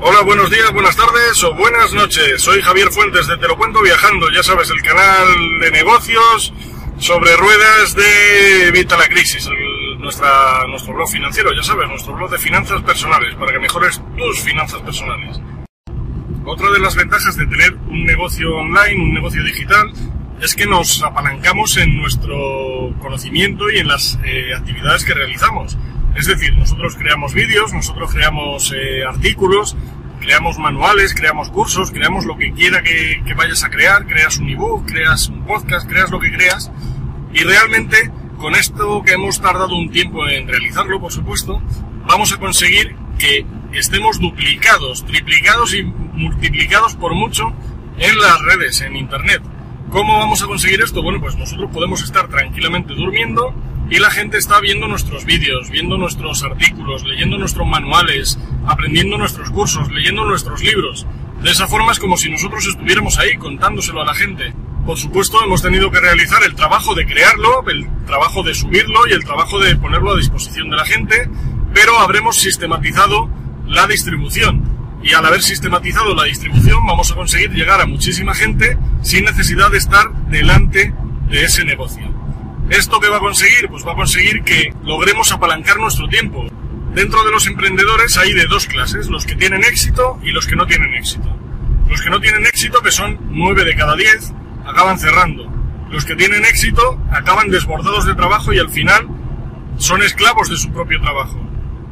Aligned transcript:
Hola, 0.00 0.22
buenos 0.22 0.50
días, 0.50 0.72
buenas 0.72 0.96
tardes 0.96 1.42
o 1.44 1.54
buenas 1.54 1.92
noches. 1.92 2.42
Soy 2.42 2.60
Javier 2.62 2.88
Fuentes 2.90 3.26
de 3.26 3.36
Te 3.38 3.48
lo 3.48 3.56
cuento 3.56 3.80
viajando, 3.82 4.30
ya 4.30 4.42
sabes, 4.42 4.70
el 4.70 4.82
canal 4.82 5.26
de 5.60 5.70
negocios 5.70 6.52
sobre 6.98 7.36
ruedas 7.36 7.94
de 7.94 8.68
Evita 8.68 8.96
la 8.96 9.08
Crisis, 9.08 9.46
el- 9.46 9.98
nuestra, 10.00 10.66
nuestro 10.68 10.94
blog 10.94 11.08
financiero, 11.08 11.52
ya 11.52 11.62
sabes, 11.62 11.88
nuestro 11.88 12.14
blog 12.14 12.30
de 12.30 12.38
finanzas 12.38 12.82
personales, 12.82 13.34
para 13.36 13.52
que 13.52 13.58
mejores 13.58 14.00
tus 14.16 14.40
finanzas 14.40 14.80
personales. 14.82 15.40
Otra 16.44 16.70
de 16.70 16.78
las 16.78 16.94
ventajas 16.94 17.36
de 17.36 17.46
tener 17.46 17.74
un 17.74 18.04
negocio 18.04 18.54
online, 18.54 19.02
un 19.02 19.14
negocio 19.14 19.42
digital, 19.42 19.90
es 20.40 20.54
que 20.54 20.66
nos 20.66 21.02
apalancamos 21.02 21.76
en 21.78 21.96
nuestro 21.96 22.94
conocimiento 23.00 23.70
y 23.70 23.78
en 23.78 23.88
las 23.88 24.18
eh, 24.24 24.54
actividades 24.54 25.04
que 25.04 25.14
realizamos. 25.14 25.76
Es 26.16 26.26
decir, 26.26 26.56
nosotros 26.56 26.96
creamos 26.96 27.34
vídeos, 27.34 27.74
nosotros 27.74 28.10
creamos 28.12 28.72
eh, 28.74 29.04
artículos, 29.04 29.76
creamos 30.18 30.58
manuales, 30.58 31.14
creamos 31.14 31.50
cursos, 31.50 31.90
creamos 31.90 32.24
lo 32.24 32.38
que 32.38 32.52
quiera 32.52 32.82
que, 32.82 33.22
que 33.24 33.34
vayas 33.34 33.62
a 33.64 33.70
crear, 33.70 34.06
creas 34.06 34.38
un 34.38 34.48
ebook, 34.48 34.86
creas 34.86 35.28
un 35.28 35.44
podcast, 35.44 35.86
creas 35.86 36.10
lo 36.10 36.18
que 36.18 36.32
creas. 36.32 36.72
Y 37.34 37.40
realmente, 37.40 38.10
con 38.38 38.54
esto 38.54 39.02
que 39.02 39.12
hemos 39.12 39.42
tardado 39.42 39.76
un 39.76 39.90
tiempo 39.90 40.26
en 40.26 40.48
realizarlo, 40.48 40.98
por 41.00 41.12
supuesto, 41.12 41.60
vamos 42.06 42.32
a 42.32 42.38
conseguir 42.38 42.96
que 43.18 43.44
estemos 43.74 44.18
duplicados, 44.18 45.04
triplicados 45.04 45.74
y 45.74 45.82
multiplicados 45.82 46.96
por 46.96 47.14
mucho 47.14 47.52
en 47.98 48.18
las 48.18 48.40
redes, 48.40 48.80
en 48.80 48.96
Internet. 48.96 49.42
¿Cómo 49.90 50.18
vamos 50.18 50.42
a 50.42 50.46
conseguir 50.46 50.80
esto? 50.80 51.02
Bueno, 51.02 51.20
pues 51.20 51.36
nosotros 51.36 51.70
podemos 51.72 52.02
estar 52.02 52.28
tranquilamente 52.28 52.94
durmiendo 52.94 53.54
y 53.88 53.98
la 53.98 54.10
gente 54.10 54.38
está 54.38 54.60
viendo 54.60 54.88
nuestros 54.88 55.24
vídeos, 55.24 55.70
viendo 55.70 55.96
nuestros 55.96 56.42
artículos, 56.42 57.04
leyendo 57.04 57.38
nuestros 57.38 57.66
manuales, 57.66 58.38
aprendiendo 58.66 59.16
nuestros 59.16 59.50
cursos, 59.50 59.90
leyendo 59.92 60.24
nuestros 60.24 60.62
libros. 60.62 61.06
De 61.42 61.50
esa 61.50 61.68
forma 61.68 61.92
es 61.92 61.98
como 61.98 62.16
si 62.16 62.30
nosotros 62.30 62.66
estuviéramos 62.66 63.18
ahí 63.18 63.36
contándoselo 63.36 64.02
a 64.02 64.06
la 64.06 64.14
gente. 64.14 64.52
Por 64.84 64.98
supuesto, 64.98 65.42
hemos 65.44 65.62
tenido 65.62 65.90
que 65.90 66.00
realizar 66.00 66.42
el 66.44 66.54
trabajo 66.54 66.94
de 66.94 67.06
crearlo, 67.06 67.64
el 67.68 67.88
trabajo 68.06 68.42
de 68.42 68.54
subirlo 68.54 69.06
y 69.08 69.12
el 69.12 69.24
trabajo 69.24 69.58
de 69.58 69.76
ponerlo 69.76 70.12
a 70.12 70.16
disposición 70.16 70.70
de 70.70 70.76
la 70.76 70.84
gente, 70.84 71.28
pero 71.74 71.98
habremos 71.98 72.36
sistematizado 72.36 73.28
la 73.66 73.86
distribución. 73.86 74.76
Y 75.02 75.12
al 75.12 75.26
haber 75.26 75.42
sistematizado 75.42 76.14
la 76.14 76.24
distribución 76.24 76.84
vamos 76.86 77.12
a 77.12 77.14
conseguir 77.14 77.50
llegar 77.50 77.80
a 77.80 77.86
muchísima 77.86 78.34
gente 78.34 78.76
sin 79.02 79.24
necesidad 79.24 79.70
de 79.70 79.78
estar 79.78 80.12
delante 80.28 80.92
de 81.28 81.44
ese 81.44 81.64
negocio. 81.64 82.15
¿Esto 82.70 82.98
qué 82.98 83.08
va 83.08 83.18
a 83.18 83.20
conseguir? 83.20 83.68
Pues 83.68 83.86
va 83.86 83.92
a 83.92 83.94
conseguir 83.96 84.42
que 84.42 84.74
logremos 84.82 85.30
apalancar 85.30 85.76
nuestro 85.78 86.08
tiempo. 86.08 86.46
Dentro 86.94 87.24
de 87.24 87.30
los 87.30 87.46
emprendedores 87.46 88.16
hay 88.16 88.32
de 88.32 88.46
dos 88.46 88.66
clases, 88.66 89.06
los 89.08 89.24
que 89.24 89.36
tienen 89.36 89.62
éxito 89.62 90.18
y 90.22 90.32
los 90.32 90.46
que 90.46 90.56
no 90.56 90.66
tienen 90.66 90.92
éxito. 90.94 91.28
Los 91.88 92.02
que 92.02 92.10
no 92.10 92.20
tienen 92.20 92.44
éxito, 92.44 92.82
que 92.82 92.90
son 92.90 93.18
9 93.30 93.64
de 93.64 93.76
cada 93.76 93.94
10, 93.94 94.32
acaban 94.66 94.98
cerrando. 94.98 95.48
Los 95.90 96.04
que 96.04 96.16
tienen 96.16 96.44
éxito 96.44 97.00
acaban 97.12 97.50
desbordados 97.50 98.04
de 98.04 98.16
trabajo 98.16 98.52
y 98.52 98.58
al 98.58 98.70
final 98.70 99.06
son 99.76 100.02
esclavos 100.02 100.50
de 100.50 100.56
su 100.56 100.72
propio 100.72 101.00
trabajo. 101.00 101.40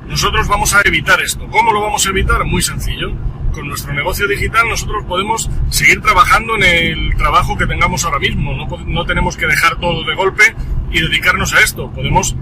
Nosotros 0.08 0.48
vamos 0.48 0.74
a 0.74 0.82
evitar 0.84 1.20
esto. 1.20 1.46
¿Cómo 1.50 1.72
lo 1.72 1.82
vamos 1.82 2.04
a 2.04 2.10
evitar? 2.10 2.44
Muy 2.44 2.62
sencillo. 2.62 3.12
Con 3.54 3.68
nuestro 3.68 3.92
negocio 3.92 4.26
digital 4.26 4.68
nosotros 4.68 5.04
podemos 5.04 5.48
seguir 5.70 6.00
trabajando 6.00 6.56
en 6.56 6.64
el 6.64 7.16
trabajo 7.16 7.56
que 7.56 7.66
tengamos 7.66 8.04
ahora 8.04 8.18
mismo. 8.18 8.52
No, 8.84 9.04
tenemos 9.04 9.36
que 9.36 9.46
dejar 9.46 9.78
todo 9.78 10.02
de 10.04 10.14
golpe 10.16 10.42
y 10.90 11.00
dedicarnos 11.00 11.54
a 11.54 11.60
esto. 11.60 11.88
Podemos 11.92 12.34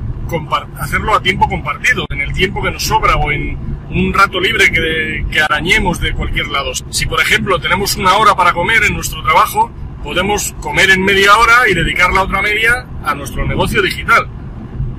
hacerlo 0.79 1.15
a 1.15 1.21
tiempo 1.21 1.47
compartido, 1.47 2.07
en 2.09 2.23
el 2.23 2.33
tiempo 2.33 2.63
que 2.63 2.71
nos 2.71 2.85
sobra 2.85 3.17
o 3.17 3.31
en 3.31 3.59
un 3.91 4.15
rato 4.15 4.41
libre 4.41 4.73
que, 4.73 5.27
que 5.31 5.41
arañemos 5.43 6.01
de 6.01 6.15
cualquier 6.15 6.47
lado. 6.47 6.73
Si 6.89 7.05
por 7.05 7.21
ejemplo 7.21 7.61
tenemos 7.61 7.97
una 7.97 8.17
hora 8.17 8.35
para 8.35 8.55
comer 8.55 8.83
en 8.85 8.95
nuestro 8.95 9.23
trabajo, 9.23 9.71
podemos 10.03 10.55
comer 10.61 10.91
en 10.91 11.05
media 11.05 11.37
hora 11.37 11.69
y 11.69 11.75
dedicar 11.75 12.11
la 12.13 12.23
otra 12.23 12.41
media 12.41 12.87
a 13.05 13.15
nuestro 13.15 13.47
negocio 13.47 13.83
digital. 13.83 14.27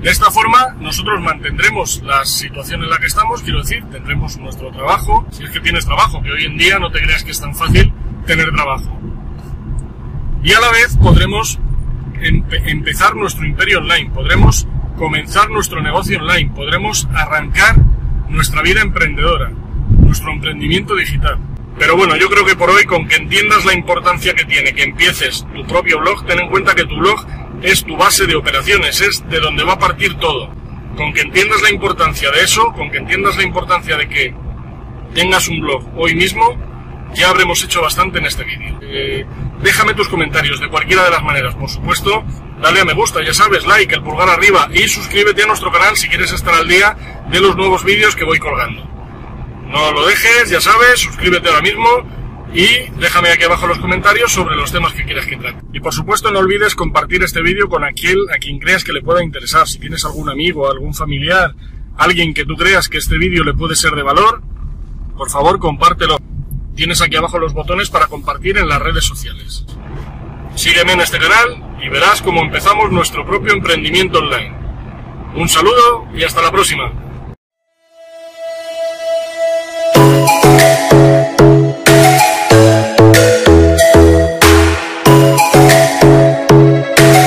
De 0.04 0.10
esta 0.10 0.30
forma, 0.30 0.76
nosotros 0.80 1.18
mantendremos 1.22 2.02
la 2.02 2.26
situación 2.26 2.82
en 2.84 2.90
la 2.90 2.98
que 2.98 3.06
estamos, 3.06 3.40
quiero 3.42 3.60
decir, 3.60 3.82
tendremos 3.90 4.36
nuestro 4.36 4.70
trabajo, 4.70 5.26
si 5.30 5.44
es 5.44 5.50
que 5.50 5.60
tienes 5.60 5.86
trabajo, 5.86 6.22
que 6.22 6.30
hoy 6.30 6.44
en 6.44 6.58
día 6.58 6.78
no 6.78 6.90
te 6.90 7.00
creas 7.00 7.24
que 7.24 7.30
es 7.30 7.40
tan 7.40 7.54
fácil 7.54 7.90
tener 8.26 8.50
trabajo. 8.52 9.00
Y 10.42 10.52
a 10.52 10.60
la 10.60 10.70
vez 10.72 10.98
podremos 10.98 11.58
empe- 12.20 12.62
empezar 12.70 13.16
nuestro 13.16 13.46
imperio 13.46 13.78
online, 13.78 14.10
podremos 14.10 14.68
comenzar 14.98 15.48
nuestro 15.48 15.80
negocio 15.80 16.18
online, 16.20 16.52
podremos 16.54 17.08
arrancar 17.14 17.76
nuestra 18.28 18.60
vida 18.60 18.82
emprendedora, 18.82 19.52
nuestro 20.00 20.32
emprendimiento 20.32 20.94
digital. 20.96 21.38
Pero 21.78 21.96
bueno, 21.96 22.14
yo 22.16 22.28
creo 22.28 22.44
que 22.44 22.56
por 22.56 22.68
hoy, 22.68 22.84
con 22.84 23.08
que 23.08 23.16
entiendas 23.16 23.64
la 23.64 23.72
importancia 23.72 24.34
que 24.34 24.44
tiene 24.44 24.74
que 24.74 24.82
empieces 24.82 25.46
tu 25.54 25.66
propio 25.66 25.98
blog, 25.98 26.26
ten 26.26 26.40
en 26.40 26.50
cuenta 26.50 26.74
que 26.74 26.84
tu 26.84 26.94
blog 26.98 27.26
es 27.64 27.82
tu 27.82 27.96
base 27.96 28.26
de 28.26 28.36
operaciones, 28.36 29.00
es 29.00 29.26
de 29.30 29.40
donde 29.40 29.64
va 29.64 29.72
a 29.72 29.78
partir 29.78 30.14
todo. 30.16 30.50
Con 30.96 31.14
que 31.14 31.22
entiendas 31.22 31.62
la 31.62 31.70
importancia 31.70 32.30
de 32.30 32.42
eso, 32.42 32.72
con 32.74 32.90
que 32.90 32.98
entiendas 32.98 33.36
la 33.36 33.42
importancia 33.42 33.96
de 33.96 34.06
que 34.06 34.34
tengas 35.14 35.48
un 35.48 35.60
blog 35.60 35.82
hoy 35.96 36.14
mismo, 36.14 36.56
ya 37.14 37.30
habremos 37.30 37.64
hecho 37.64 37.80
bastante 37.80 38.18
en 38.18 38.26
este 38.26 38.44
vídeo. 38.44 38.78
Eh, 38.82 39.24
déjame 39.62 39.94
tus 39.94 40.08
comentarios 40.08 40.60
de 40.60 40.68
cualquiera 40.68 41.04
de 41.04 41.10
las 41.10 41.22
maneras, 41.22 41.54
por 41.54 41.70
supuesto. 41.70 42.22
Dale 42.60 42.80
a 42.80 42.84
me 42.84 42.92
gusta, 42.92 43.22
ya 43.22 43.32
sabes, 43.32 43.66
like, 43.66 43.94
el 43.94 44.02
pulgar 44.02 44.28
arriba 44.28 44.68
y 44.70 44.86
suscríbete 44.86 45.42
a 45.42 45.46
nuestro 45.46 45.72
canal 45.72 45.96
si 45.96 46.08
quieres 46.08 46.32
estar 46.32 46.54
al 46.54 46.68
día 46.68 46.96
de 47.30 47.40
los 47.40 47.56
nuevos 47.56 47.82
vídeos 47.82 48.14
que 48.14 48.24
voy 48.24 48.38
colgando. 48.38 48.84
No 49.68 49.90
lo 49.90 50.06
dejes, 50.06 50.50
ya 50.50 50.60
sabes, 50.60 51.00
suscríbete 51.00 51.48
ahora 51.48 51.62
mismo 51.62 51.88
y 52.54 52.88
déjame 53.00 53.30
aquí 53.30 53.42
abajo 53.44 53.66
los 53.66 53.78
comentarios 53.78 54.32
sobre 54.32 54.54
los 54.54 54.70
temas 54.70 54.92
que 54.92 55.04
quieras 55.04 55.26
que 55.26 55.36
trate. 55.36 55.60
Y 55.72 55.80
por 55.80 55.92
supuesto 55.92 56.30
no 56.30 56.38
olvides 56.38 56.76
compartir 56.76 57.24
este 57.24 57.42
vídeo 57.42 57.68
con 57.68 57.82
aquel 57.82 58.26
a 58.32 58.38
quien 58.38 58.60
creas 58.60 58.84
que 58.84 58.92
le 58.92 59.02
pueda 59.02 59.24
interesar. 59.24 59.66
Si 59.66 59.80
tienes 59.80 60.04
algún 60.04 60.30
amigo, 60.30 60.70
algún 60.70 60.94
familiar, 60.94 61.52
alguien 61.98 62.32
que 62.32 62.44
tú 62.44 62.54
creas 62.54 62.88
que 62.88 62.98
este 62.98 63.18
vídeo 63.18 63.42
le 63.42 63.54
puede 63.54 63.74
ser 63.74 63.96
de 63.96 64.04
valor, 64.04 64.40
por 65.16 65.30
favor 65.30 65.58
compártelo. 65.58 66.18
Tienes 66.76 67.02
aquí 67.02 67.16
abajo 67.16 67.40
los 67.40 67.54
botones 67.54 67.90
para 67.90 68.06
compartir 68.06 68.56
en 68.56 68.68
las 68.68 68.80
redes 68.80 69.04
sociales. 69.04 69.66
Sígueme 70.54 70.92
en 70.92 71.00
este 71.00 71.18
canal 71.18 71.76
y 71.82 71.88
verás 71.88 72.22
cómo 72.22 72.40
empezamos 72.40 72.92
nuestro 72.92 73.26
propio 73.26 73.52
emprendimiento 73.52 74.20
online. 74.20 74.54
Un 75.34 75.48
saludo 75.48 76.06
y 76.14 76.22
hasta 76.22 76.40
la 76.40 76.52
próxima. 76.52 77.03